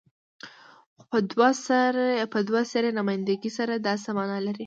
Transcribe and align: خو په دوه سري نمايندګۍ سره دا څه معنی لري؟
خو 0.95 1.03
په 2.33 2.39
دوه 2.49 2.61
سري 2.71 2.89
نمايندګۍ 2.99 3.51
سره 3.57 3.73
دا 3.85 3.93
څه 4.03 4.09
معنی 4.17 4.39
لري؟ 4.45 4.59